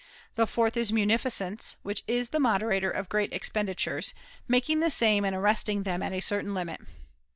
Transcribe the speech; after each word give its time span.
The 0.33 0.47
fourth 0.47 0.77
is 0.77 0.91
munificence, 0.91 1.75
which 1.83 2.03
is 2.07 2.29
the 2.29 2.39
moderator 2.39 2.89
of 2.89 3.07
great 3.07 3.31
expenditures, 3.31 4.15
making 4.47 4.79
the 4.79 4.89
same 4.89 5.23
and 5.23 5.35
arresting 5.35 5.83
them 5.83 6.01
at 6.01 6.11
a 6.11 6.21
certain 6.21 6.55
limit. 6.55 6.81